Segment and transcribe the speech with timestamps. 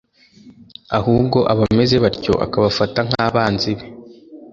[0.97, 3.85] ahubwo abameze batyo akabafata nk’abanzi be